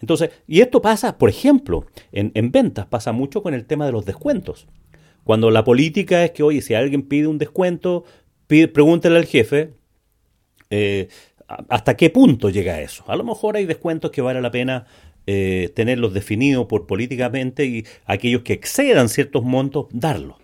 Entonces, 0.01 0.31
y 0.47 0.61
esto 0.61 0.81
pasa, 0.81 1.17
por 1.17 1.29
ejemplo, 1.29 1.85
en, 2.11 2.51
ventas, 2.51 2.87
pasa 2.87 3.11
mucho 3.11 3.41
con 3.43 3.53
el 3.53 3.65
tema 3.65 3.85
de 3.85 3.91
los 3.91 4.05
descuentos. 4.05 4.67
Cuando 5.23 5.51
la 5.51 5.63
política 5.63 6.23
es 6.25 6.31
que, 6.31 6.43
oye, 6.43 6.61
si 6.61 6.73
alguien 6.73 7.03
pide 7.03 7.27
un 7.27 7.37
descuento, 7.37 8.03
pregúntele 8.47 9.17
al 9.17 9.25
jefe 9.25 9.75
eh, 10.71 11.07
hasta 11.69 11.95
qué 11.95 12.09
punto 12.09 12.49
llega 12.49 12.81
eso. 12.81 13.03
A 13.07 13.15
lo 13.15 13.23
mejor 13.23 13.55
hay 13.55 13.65
descuentos 13.65 14.11
que 14.11 14.21
vale 14.21 14.41
la 14.41 14.51
pena 14.51 14.85
eh, 15.27 15.71
tenerlos 15.75 16.13
definidos 16.13 16.65
por 16.65 16.87
políticamente 16.87 17.65
y 17.65 17.85
aquellos 18.05 18.41
que 18.41 18.53
excedan 18.53 19.09
ciertos 19.09 19.43
montos, 19.43 19.85
darlos. 19.91 20.37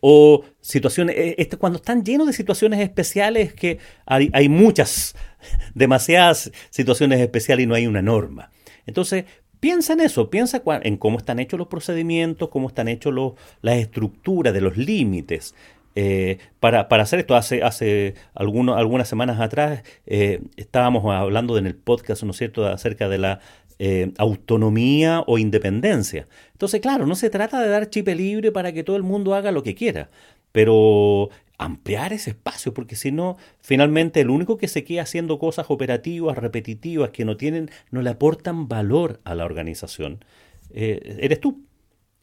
O 0.00 0.44
situaciones, 0.60 1.16
eh, 1.16 1.34
este, 1.38 1.56
cuando 1.56 1.78
están 1.78 2.04
llenos 2.04 2.26
de 2.26 2.32
situaciones 2.32 2.80
especiales, 2.80 3.54
que 3.54 3.78
hay, 4.06 4.30
hay 4.32 4.48
muchas, 4.48 5.14
demasiadas 5.74 6.50
situaciones 6.70 7.20
especiales 7.20 7.64
y 7.64 7.66
no 7.66 7.74
hay 7.74 7.86
una 7.86 8.02
norma. 8.02 8.50
Entonces, 8.90 9.24
piensa 9.60 9.92
en 9.92 10.00
eso, 10.00 10.30
piensa 10.30 10.62
en 10.82 10.96
cómo 10.96 11.18
están 11.18 11.38
hechos 11.38 11.58
los 11.58 11.68
procedimientos, 11.68 12.48
cómo 12.48 12.66
están 12.66 12.88
hechos 12.88 13.14
los, 13.14 13.34
las 13.62 13.76
estructuras 13.76 14.52
de 14.52 14.60
los 14.60 14.76
límites. 14.76 15.54
Eh, 15.94 16.38
para, 16.60 16.80
hacer 16.82 17.20
esto, 17.20 17.36
hace, 17.36 17.62
hace 17.62 18.14
algunas 18.34 19.08
semanas 19.08 19.40
atrás 19.40 19.82
eh, 20.06 20.40
estábamos 20.56 21.04
hablando 21.14 21.56
en 21.58 21.66
el 21.66 21.74
podcast, 21.74 22.22
¿no 22.24 22.32
es 22.32 22.36
cierto?, 22.36 22.66
acerca 22.66 23.08
de 23.08 23.18
la 23.18 23.40
eh, 23.78 24.12
autonomía 24.18 25.22
o 25.26 25.38
independencia. 25.38 26.26
Entonces, 26.52 26.80
claro, 26.80 27.06
no 27.06 27.14
se 27.14 27.30
trata 27.30 27.60
de 27.60 27.68
dar 27.68 27.90
chip 27.90 28.08
libre 28.08 28.52
para 28.52 28.72
que 28.72 28.84
todo 28.84 28.96
el 28.96 29.02
mundo 29.02 29.34
haga 29.34 29.52
lo 29.52 29.62
que 29.62 29.74
quiera, 29.74 30.10
pero 30.52 31.30
ampliar 31.60 32.12
ese 32.12 32.30
espacio, 32.30 32.72
porque 32.72 32.96
si 32.96 33.12
no, 33.12 33.36
finalmente 33.60 34.20
el 34.20 34.30
único 34.30 34.56
que 34.56 34.66
se 34.66 34.82
queda 34.82 35.02
haciendo 35.02 35.38
cosas 35.38 35.66
operativas, 35.68 36.38
repetitivas, 36.38 37.10
que 37.10 37.24
no 37.24 37.36
tienen, 37.36 37.70
no 37.90 38.00
le 38.00 38.10
aportan 38.10 38.66
valor 38.66 39.20
a 39.24 39.34
la 39.34 39.44
organización, 39.44 40.24
eh, 40.70 41.18
eres 41.20 41.40
tú. 41.40 41.62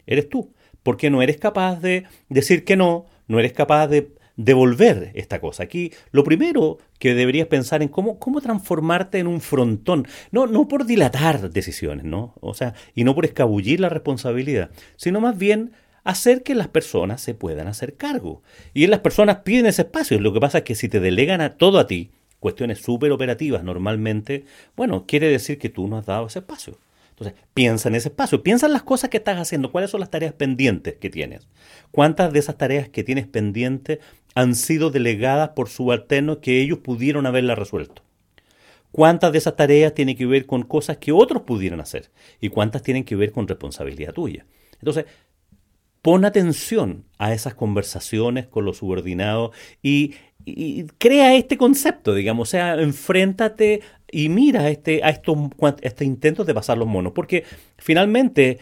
Eres 0.08 0.27
tú. 0.27 0.53
Porque 0.82 1.10
no 1.10 1.22
eres 1.22 1.38
capaz 1.38 1.79
de 1.82 2.06
decir 2.29 2.63
que 2.63 2.75
no, 2.75 3.06
no 3.27 3.39
eres 3.39 3.53
capaz 3.53 3.88
de 3.88 4.12
devolver 4.38 5.12
esta 5.13 5.39
cosa. 5.39 5.63
Aquí 5.63 5.91
lo 6.12 6.24
primero 6.24 6.77
que 6.98 7.13
deberías 7.13 7.48
pensar 7.48 7.84
en 7.84 7.89
cómo, 7.89 8.17
cómo 8.20 8.41
transformarte 8.41 9.20
en 9.20 9.27
un 9.27 9.41
frontón, 9.41 10.08
no, 10.32 10.48
no 10.48 10.67
por 10.67 10.86
dilatar 10.86 11.51
decisiones, 11.51 12.06
¿no? 12.06 12.34
O 12.39 12.53
sea, 12.53 12.74
y 12.96 13.03
no 13.03 13.13
por 13.13 13.25
escabullir 13.25 13.79
la 13.79 13.89
responsabilidad, 13.89 14.70
sino 14.96 15.20
más 15.20 15.38
bien 15.38 15.74
hacer 16.07 16.41
que 16.41 16.55
las 16.55 16.69
personas 16.69 17.19
se 17.19 17.33
puedan 17.33 17.67
hacer 17.67 17.95
cargo. 17.95 18.41
Y 18.73 18.87
las 18.87 19.01
personas 19.01 19.39
piden 19.39 19.65
ese 19.65 19.81
espacio. 19.81 20.17
Lo 20.21 20.31
que 20.31 20.39
pasa 20.39 20.59
es 20.59 20.63
que 20.63 20.73
si 20.73 20.87
te 20.87 21.01
delegan 21.01 21.41
a 21.41 21.57
todo 21.57 21.79
a 21.79 21.85
ti, 21.85 22.11
cuestiones 22.39 22.79
súper 22.79 23.11
operativas 23.11 23.61
normalmente, 23.61 24.45
bueno, 24.77 25.05
quiere 25.05 25.27
decir 25.27 25.59
que 25.59 25.67
tú 25.67 25.89
no 25.89 25.97
has 25.97 26.05
dado 26.05 26.27
ese 26.27 26.39
espacio. 26.39 26.77
Entonces, 27.09 27.37
piensa 27.53 27.89
en 27.89 27.95
ese 27.95 28.07
espacio, 28.07 28.41
piensa 28.41 28.67
en 28.67 28.73
las 28.73 28.83
cosas 28.83 29.09
que 29.09 29.17
estás 29.17 29.37
haciendo, 29.37 29.69
cuáles 29.69 29.89
son 29.89 29.99
las 29.99 30.09
tareas 30.09 30.31
pendientes 30.31 30.95
que 30.95 31.09
tienes. 31.09 31.45
¿Cuántas 31.91 32.31
de 32.31 32.39
esas 32.39 32.57
tareas 32.57 32.87
que 32.87 33.03
tienes 33.03 33.27
pendientes 33.27 33.99
han 34.33 34.55
sido 34.55 34.91
delegadas 34.91 35.49
por 35.49 35.67
subalternos 35.67 36.37
que 36.37 36.61
ellos 36.61 36.79
pudieron 36.79 37.25
haberlas 37.25 37.59
resuelto? 37.59 38.01
¿Cuántas 38.91 39.33
de 39.33 39.39
esas 39.39 39.57
tareas 39.57 39.93
tienen 39.93 40.15
que 40.15 40.25
ver 40.25 40.45
con 40.45 40.63
cosas 40.63 40.97
que 40.97 41.11
otros 41.11 41.41
pudieran 41.41 41.81
hacer? 41.81 42.11
¿Y 42.39 42.47
cuántas 42.47 42.81
tienen 42.81 43.03
que 43.03 43.17
ver 43.17 43.33
con 43.33 43.45
responsabilidad 43.45 44.13
tuya? 44.13 44.45
Entonces, 44.79 45.05
pon 46.01 46.25
atención 46.25 47.06
a 47.18 47.34
esas 47.34 47.56
conversaciones 47.56 48.48
con 48.48 48.66
los 48.66 48.77
subordinados 48.77 49.56
y, 49.82 50.16
crea 50.98 51.36
este 51.36 51.58
concepto, 51.58 52.13
digamos, 52.13 52.48
o 52.48 52.51
sea, 52.51 52.75
enfréntate 52.75 53.82
y 54.10 54.30
mira 54.30 54.70
este, 54.70 55.04
a 55.04 55.10
estos, 55.10 55.38
este 55.82 56.06
intentos 56.06 56.48
de 56.48 56.54
pasar 56.54 56.77
los 56.77 56.88
monos, 56.88 57.12
porque 57.13 57.44
finalmente 57.77 58.58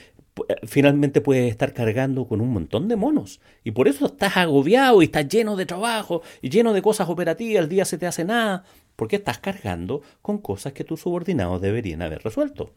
finalmente 0.63 1.22
puedes 1.22 1.50
estar 1.50 1.74
cargando 1.74 2.27
con 2.27 2.42
un 2.42 2.50
montón 2.50 2.88
de 2.88 2.96
monos. 2.96 3.39
Y 3.63 3.72
por 3.72 3.88
eso 3.88 4.08
estás 4.08 4.36
agobiado 4.38 5.01
y 5.01 5.06
estás 5.06 5.27
lleno 5.27 5.56
de 5.56 5.65
trabajo 5.65 6.24
y 6.42 6.50
lleno 6.50 6.74
de 6.74 6.82
cosas 6.82 7.08
operativas, 7.10 7.63
el 7.63 7.70
día 7.70 7.86
se 7.86 7.98
te 7.98 8.08
hace 8.08 8.25
nada, 8.25 8.63
porque 8.96 9.18
estás 9.18 9.39
cargando 9.39 10.01
con 10.22 10.39
cosas 10.39 10.74
que 10.74 10.84
tus 10.84 11.01
subordinados 11.01 11.62
deberían 11.62 12.01
haber 12.01 12.22
resuelto. 12.24 12.74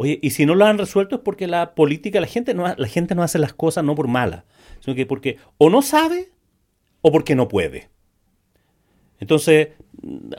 Oye, 0.00 0.20
y 0.22 0.30
si 0.30 0.46
no 0.46 0.54
lo 0.54 0.64
han 0.64 0.78
resuelto 0.78 1.16
es 1.16 1.22
porque 1.22 1.48
la 1.48 1.74
política, 1.74 2.20
la 2.20 2.28
gente 2.28 2.54
no, 2.54 2.72
la 2.72 2.86
gente 2.86 3.16
no 3.16 3.24
hace 3.24 3.40
las 3.40 3.52
cosas 3.52 3.82
no 3.82 3.96
por 3.96 4.06
mala, 4.06 4.44
sino 4.78 4.94
que 4.94 5.06
porque 5.06 5.38
o 5.58 5.70
no 5.70 5.82
sabe 5.82 6.30
o 7.00 7.10
porque 7.10 7.34
no 7.34 7.48
puede. 7.48 7.90
Entonces, 9.18 9.70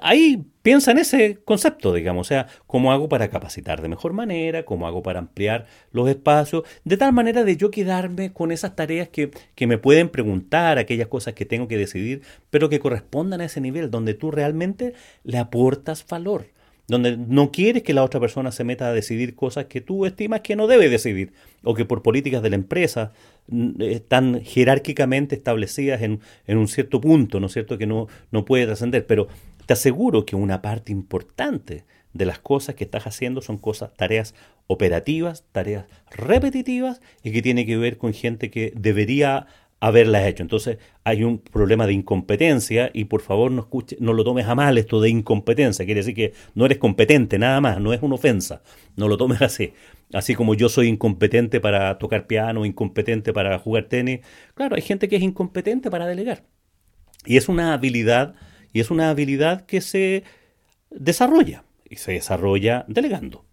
ahí 0.01 0.45
piensa 0.61 0.91
en 0.91 0.99
ese 0.99 1.39
concepto, 1.43 1.93
digamos, 1.93 2.25
o 2.25 2.29
sea, 2.29 2.47
cómo 2.67 2.93
hago 2.93 3.09
para 3.09 3.29
capacitar 3.29 3.81
de 3.81 3.89
mejor 3.89 4.13
manera, 4.13 4.63
cómo 4.63 4.87
hago 4.87 5.03
para 5.03 5.19
ampliar 5.19 5.65
los 5.91 6.07
espacios, 6.07 6.63
de 6.85 6.95
tal 6.95 7.11
manera 7.11 7.43
de 7.43 7.57
yo 7.57 7.69
quedarme 7.69 8.31
con 8.31 8.53
esas 8.53 8.77
tareas 8.77 9.09
que, 9.09 9.29
que 9.55 9.67
me 9.67 9.77
pueden 9.77 10.07
preguntar, 10.07 10.77
aquellas 10.77 11.09
cosas 11.09 11.33
que 11.33 11.43
tengo 11.43 11.67
que 11.67 11.75
decidir, 11.75 12.21
pero 12.49 12.69
que 12.69 12.79
correspondan 12.79 13.41
a 13.41 13.45
ese 13.45 13.59
nivel, 13.59 13.91
donde 13.91 14.13
tú 14.13 14.31
realmente 14.31 14.93
le 15.25 15.37
aportas 15.37 16.07
valor 16.07 16.47
donde 16.89 17.17
no 17.17 17.51
quieres 17.51 17.83
que 17.83 17.93
la 17.93 18.03
otra 18.03 18.19
persona 18.19 18.51
se 18.51 18.63
meta 18.63 18.87
a 18.87 18.93
decidir 18.93 19.35
cosas 19.35 19.65
que 19.65 19.79
tú 19.79 20.07
estimas 20.07 20.41
que 20.41 20.55
no 20.55 20.65
debe 20.65 20.89
decidir, 20.89 21.33
o 21.63 21.75
que 21.75 21.85
por 21.85 22.01
políticas 22.01 22.41
de 22.41 22.49
la 22.49 22.55
empresa 22.55 23.11
mm, 23.47 23.81
están 23.81 24.41
jerárquicamente 24.43 25.35
establecidas 25.35 26.01
en, 26.01 26.19
un 26.47 26.67
cierto 26.67 26.99
punto, 26.99 27.39
¿no 27.39 27.45
es 27.45 27.53
cierto?, 27.53 27.77
que 27.77 27.85
no, 27.85 28.07
no 28.31 28.43
puede 28.43 28.65
trascender. 28.65 29.05
Pero 29.05 29.27
te 29.67 29.73
aseguro 29.73 30.25
que 30.25 30.35
una 30.35 30.63
parte 30.63 30.91
importante 30.91 31.85
de 32.13 32.25
las 32.25 32.39
cosas 32.39 32.73
que 32.73 32.85
estás 32.85 33.05
haciendo 33.05 33.41
son 33.41 33.59
cosas, 33.59 33.93
tareas 33.95 34.33
operativas, 34.65 35.45
tareas 35.51 35.85
repetitivas 36.09 37.01
y 37.23 37.31
que 37.31 37.43
tiene 37.43 37.67
que 37.67 37.77
ver 37.77 37.99
con 37.99 38.13
gente 38.13 38.49
que 38.49 38.73
debería 38.75 39.45
haberlas 39.79 40.25
hecho. 40.25 40.43
Entonces 40.43 40.77
hay 41.03 41.23
un 41.23 41.39
problema 41.39 41.87
de 41.87 41.93
incompetencia 41.93 42.91
y 42.93 43.05
por 43.05 43.21
favor 43.21 43.51
no, 43.51 43.61
escuche, 43.61 43.97
no 43.99 44.13
lo 44.13 44.23
tomes 44.23 44.45
a 44.47 44.55
mal 44.55 44.77
esto 44.77 45.01
de 45.01 45.09
incompetencia. 45.09 45.85
Quiere 45.85 45.99
decir 46.01 46.15
que 46.15 46.33
no 46.55 46.65
eres 46.65 46.77
competente, 46.77 47.39
nada 47.39 47.61
más, 47.61 47.79
no 47.79 47.93
es 47.93 48.01
una 48.01 48.15
ofensa. 48.15 48.61
No 48.95 49.07
lo 49.07 49.17
tomes 49.17 49.41
así. 49.41 49.73
Así 50.13 50.35
como 50.35 50.55
yo 50.55 50.69
soy 50.69 50.87
incompetente 50.87 51.59
para 51.59 51.97
tocar 51.97 52.27
piano, 52.27 52.65
incompetente 52.65 53.33
para 53.33 53.57
jugar 53.59 53.85
tenis. 53.85 54.21
Claro, 54.55 54.75
hay 54.75 54.81
gente 54.81 55.07
que 55.07 55.15
es 55.15 55.21
incompetente 55.21 55.89
para 55.89 56.07
delegar. 56.07 56.43
Y 57.25 57.37
es 57.37 57.49
una 57.49 57.73
habilidad, 57.73 58.35
y 58.73 58.79
es 58.79 58.91
una 58.91 59.09
habilidad 59.09 59.65
que 59.65 59.81
se 59.81 60.23
desarrolla. 60.89 61.63
Y 61.89 61.97
se 61.97 62.13
desarrolla 62.13 62.85
delegando 62.87 63.48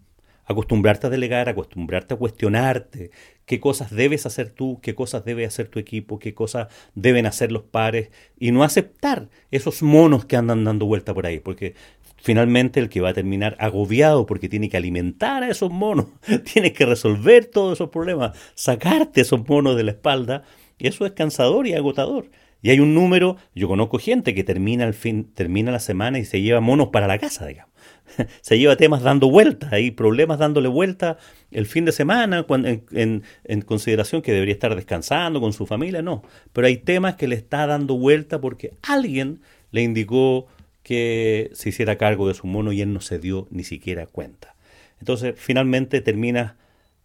acostumbrarte 0.47 1.09
a 1.09 1.11
delegar, 1.11 1.49
acostumbrarte 1.49 2.15
a 2.15 2.17
cuestionarte 2.17 3.11
qué 3.45 3.61
cosas 3.61 3.91
debes 3.91 4.27
hacer 4.27 4.51
tú, 4.51 4.81
qué 4.81 4.95
cosas 4.95 5.25
debe 5.25 5.45
hacer 5.45 5.69
tu 5.69 5.79
equipo, 5.79 6.19
qué 6.19 6.35
cosas 6.35 6.69
deben 6.95 7.27
hacer 7.27 7.53
los 7.53 7.65
pares 7.65 8.11
y 8.39 8.53
no 8.53 8.65
aceptar 8.65 9.29
esos 9.51 9.83
monos 9.83 10.25
que 10.25 10.37
andan 10.37 10.65
dando 10.65 10.87
vuelta 10.87 11.13
por 11.13 11.27
ahí, 11.27 11.41
porque 11.41 11.75
finalmente 12.17 12.81
el 12.81 12.89
que 12.89 13.01
va 13.01 13.11
a 13.11 13.15
terminar 13.15 13.57
agobiado 13.61 14.27
porque 14.27 14.49
tiene 14.49 14.69
que 14.69 14.77
alimentar 14.77 15.43
a 15.43 15.51
esos 15.51 15.71
monos, 15.71 16.07
tiene 16.53 16.73
que 16.73 16.87
resolver 16.87 17.47
todos 17.47 17.75
esos 17.75 17.91
problemas, 17.91 18.37
sacarte 18.55 19.21
esos 19.21 19.47
monos 19.49 19.77
de 19.77 19.85
la 19.85 19.91
espalda, 19.93 20.45
y 20.79 20.89
eso 20.89 21.07
es 21.07 21.13
cansador 21.13 21.67
y 21.67 21.75
agotador. 21.75 22.31
Y 22.63 22.71
hay 22.71 22.81
un 22.81 22.95
número, 22.95 23.37
yo 23.55 23.69
conozco 23.69 23.99
gente 23.99 24.35
que 24.35 24.45
termina 24.45 24.85
el 24.85 24.95
fin, 24.95 25.31
termina 25.35 25.71
la 25.71 25.79
semana 25.79 26.19
y 26.19 26.25
se 26.25 26.41
lleva 26.41 26.61
monos 26.61 26.89
para 26.89 27.07
la 27.07 27.19
casa, 27.19 27.47
digamos. 27.47 27.76
se 28.41 28.59
lleva 28.59 28.77
temas 28.77 29.03
dando 29.03 29.31
vueltas, 29.31 29.73
hay 29.73 29.91
problemas 29.91 30.39
dándole 30.39 30.69
vuelta 30.69 31.19
el 31.51 31.67
fin 31.67 31.85
de 31.85 31.93
semana 31.93 32.43
cuando, 32.45 32.69
en, 32.69 33.23
en, 33.45 33.61
consideración 33.63 34.23
que 34.23 34.33
debería 34.33 34.55
estar 34.55 34.75
descansando 34.75 35.41
con 35.41 35.53
su 35.53 35.67
familia, 35.67 36.03
no, 36.03 36.23
pero 36.53 36.67
hay 36.67 36.77
temas 36.77 37.17
que 37.17 37.29
le 37.29 37.37
está 37.37 37.67
dando 37.67 37.97
vuelta 37.97 38.41
porque 38.41 38.73
alguien 38.83 39.41
le 39.71 39.83
indicó 39.83 40.47
que 40.83 41.51
se 41.55 41.71
hiciera 41.71 41.99
cargo 41.99 42.29
de 42.29 42.35
su 42.35 42.47
mono 42.47 42.73
y 42.73 42.81
él 42.81 42.93
no 42.93 43.01
se 43.01 43.19
dio 43.19 43.49
ni 43.51 43.65
siquiera 43.65 44.07
cuenta. 44.07 44.55
Entonces, 45.01 45.35
finalmente 45.37 46.01
terminas 46.01 46.55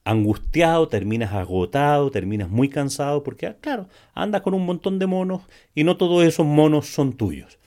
angustiado, 0.03 0.87
terminas 0.87 1.33
agotado, 1.33 2.11
terminas 2.11 2.49
muy 2.49 2.69
cansado 2.69 3.23
porque, 3.23 3.47
ah, 3.47 3.57
claro, 3.59 3.87
andas 4.13 4.41
con 4.41 4.53
un 4.53 4.65
montón 4.65 4.99
de 4.99 5.07
monos 5.07 5.43
y 5.75 5.83
no 5.83 5.97
todos 5.97 6.23
esos 6.23 6.45
monos 6.45 6.87
son 6.87 7.13
tuyos. 7.13 7.59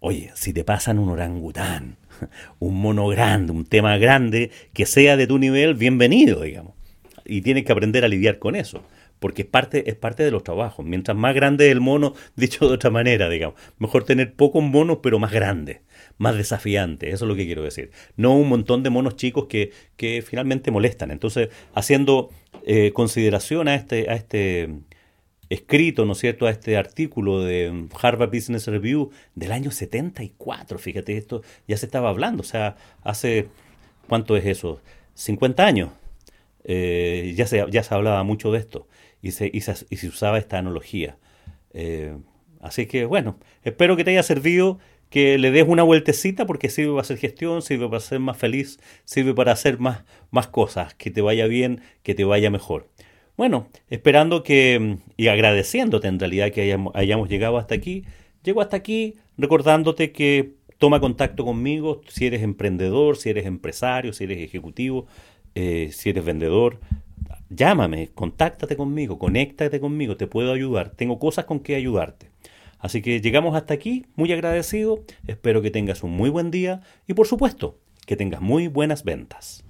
Oye, 0.00 0.30
si 0.34 0.52
te 0.52 0.64
pasan 0.64 0.98
un 0.98 1.10
orangután, 1.10 1.96
un 2.58 2.80
mono 2.80 3.06
grande, 3.08 3.52
un 3.52 3.64
tema 3.64 3.98
grande, 3.98 4.50
que 4.72 4.86
sea 4.86 5.16
de 5.16 5.26
tu 5.26 5.38
nivel, 5.38 5.74
bienvenido, 5.74 6.42
digamos. 6.42 6.74
Y 7.24 7.42
tienes 7.42 7.64
que 7.64 7.72
aprender 7.72 8.04
a 8.04 8.08
lidiar 8.08 8.38
con 8.38 8.56
eso, 8.56 8.82
porque 9.18 9.42
es 9.42 9.48
parte, 9.48 9.90
es 9.90 9.96
parte 9.96 10.24
de 10.24 10.30
los 10.30 10.42
trabajos. 10.42 10.86
Mientras 10.86 11.16
más 11.16 11.34
grande 11.34 11.70
el 11.70 11.80
mono, 11.80 12.14
dicho 12.36 12.66
de 12.66 12.74
otra 12.74 12.90
manera, 12.90 13.28
digamos, 13.28 13.60
mejor 13.78 14.04
tener 14.04 14.34
pocos 14.34 14.62
monos, 14.62 14.98
pero 15.02 15.18
más 15.18 15.32
grandes, 15.32 15.80
más 16.18 16.34
desafiantes, 16.34 17.12
eso 17.12 17.24
es 17.26 17.28
lo 17.28 17.36
que 17.36 17.46
quiero 17.46 17.62
decir. 17.62 17.90
No 18.16 18.34
un 18.34 18.48
montón 18.48 18.82
de 18.82 18.90
monos 18.90 19.16
chicos 19.16 19.46
que, 19.46 19.72
que 19.96 20.22
finalmente 20.22 20.70
molestan. 20.70 21.10
Entonces, 21.10 21.50
haciendo 21.74 22.30
eh, 22.64 22.92
consideración 22.92 23.68
a 23.68 23.74
este, 23.74 24.10
a 24.10 24.14
este 24.14 24.70
escrito, 25.50 26.06
¿no 26.06 26.12
es 26.12 26.18
cierto?, 26.18 26.46
a 26.46 26.50
este 26.50 26.76
artículo 26.76 27.40
de 27.40 27.88
Harvard 28.00 28.30
Business 28.30 28.66
Review 28.68 29.10
del 29.34 29.52
año 29.52 29.70
74. 29.70 30.78
Fíjate, 30.78 31.16
esto 31.16 31.42
ya 31.68 31.76
se 31.76 31.86
estaba 31.86 32.08
hablando, 32.08 32.40
o 32.40 32.46
sea, 32.46 32.76
hace, 33.02 33.48
¿cuánto 34.08 34.36
es 34.36 34.46
eso? 34.46 34.80
50 35.14 35.66
años. 35.66 35.90
Eh, 36.64 37.34
ya, 37.36 37.46
se, 37.46 37.64
ya 37.70 37.82
se 37.82 37.94
hablaba 37.94 38.22
mucho 38.22 38.52
de 38.52 38.58
esto 38.58 38.86
y 39.22 39.32
se, 39.32 39.50
y 39.52 39.60
se, 39.60 40.08
usaba 40.08 40.38
esta 40.38 40.58
analogía. 40.58 41.18
Eh, 41.72 42.16
así 42.60 42.86
que, 42.86 43.04
bueno, 43.04 43.38
espero 43.64 43.96
que 43.96 44.04
te 44.04 44.12
haya 44.12 44.22
servido 44.22 44.78
que 45.08 45.38
le 45.38 45.50
des 45.50 45.66
una 45.66 45.82
vueltecita 45.82 46.46
porque 46.46 46.70
sirve 46.70 46.90
para 46.90 47.00
hacer 47.00 47.18
gestión, 47.18 47.62
sirve 47.62 47.88
para 47.88 48.00
ser 48.00 48.20
más 48.20 48.36
feliz, 48.36 48.78
sirve 49.04 49.34
para 49.34 49.52
hacer 49.52 49.80
más, 49.80 50.04
más 50.30 50.46
cosas, 50.46 50.94
que 50.94 51.10
te 51.10 51.20
vaya 51.20 51.46
bien, 51.46 51.82
que 52.04 52.14
te 52.14 52.22
vaya 52.22 52.50
mejor. 52.50 52.88
Bueno, 53.40 53.68
esperando 53.88 54.42
que 54.42 54.98
y 55.16 55.28
agradeciéndote 55.28 56.08
en 56.08 56.18
realidad 56.18 56.50
que 56.50 56.60
hayamos, 56.92 57.28
llegado 57.30 57.56
hasta 57.56 57.74
aquí, 57.74 58.04
llego 58.42 58.60
hasta 58.60 58.76
aquí 58.76 59.14
recordándote 59.38 60.12
que 60.12 60.56
toma 60.76 61.00
contacto 61.00 61.46
conmigo 61.46 62.02
si 62.06 62.26
eres 62.26 62.42
emprendedor, 62.42 63.16
si 63.16 63.30
eres 63.30 63.46
empresario, 63.46 64.12
si 64.12 64.24
eres 64.24 64.40
ejecutivo, 64.40 65.06
eh, 65.54 65.88
si 65.90 66.10
eres 66.10 66.22
vendedor. 66.22 66.80
Llámame, 67.48 68.08
contáctate 68.08 68.76
conmigo, 68.76 69.18
conéctate 69.18 69.80
conmigo, 69.80 70.18
te 70.18 70.26
puedo 70.26 70.52
ayudar, 70.52 70.90
tengo 70.90 71.18
cosas 71.18 71.46
con 71.46 71.60
que 71.60 71.76
ayudarte. 71.76 72.28
Así 72.78 73.00
que 73.00 73.22
llegamos 73.22 73.56
hasta 73.56 73.72
aquí, 73.72 74.04
muy 74.16 74.30
agradecido, 74.34 75.02
espero 75.26 75.62
que 75.62 75.70
tengas 75.70 76.02
un 76.02 76.10
muy 76.10 76.28
buen 76.28 76.50
día 76.50 76.82
y 77.08 77.14
por 77.14 77.26
supuesto 77.26 77.78
que 78.04 78.16
tengas 78.16 78.42
muy 78.42 78.68
buenas 78.68 79.02
ventas. 79.02 79.64